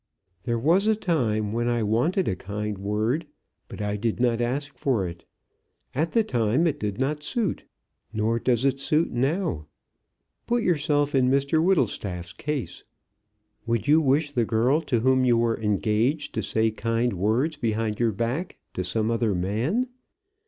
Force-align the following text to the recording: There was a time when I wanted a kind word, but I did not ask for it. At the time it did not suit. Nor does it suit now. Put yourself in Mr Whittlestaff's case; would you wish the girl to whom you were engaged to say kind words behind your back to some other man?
There 0.45 0.57
was 0.57 0.87
a 0.87 0.95
time 0.95 1.53
when 1.53 1.67
I 1.67 1.83
wanted 1.83 2.27
a 2.27 2.35
kind 2.35 2.79
word, 2.79 3.27
but 3.67 3.83
I 3.83 3.97
did 3.97 4.19
not 4.19 4.41
ask 4.41 4.75
for 4.79 5.07
it. 5.07 5.25
At 5.93 6.13
the 6.13 6.23
time 6.23 6.65
it 6.65 6.79
did 6.79 6.99
not 6.99 7.21
suit. 7.21 7.65
Nor 8.11 8.39
does 8.39 8.65
it 8.65 8.79
suit 8.81 9.11
now. 9.11 9.67
Put 10.47 10.63
yourself 10.63 11.13
in 11.13 11.29
Mr 11.29 11.63
Whittlestaff's 11.63 12.33
case; 12.33 12.83
would 13.67 13.87
you 13.87 14.01
wish 14.01 14.31
the 14.31 14.43
girl 14.43 14.81
to 14.81 15.01
whom 15.01 15.23
you 15.23 15.37
were 15.37 15.61
engaged 15.61 16.33
to 16.33 16.41
say 16.41 16.71
kind 16.71 17.13
words 17.13 17.55
behind 17.55 17.99
your 17.99 18.11
back 18.11 18.57
to 18.73 18.83
some 18.83 19.11
other 19.11 19.35
man? 19.35 19.87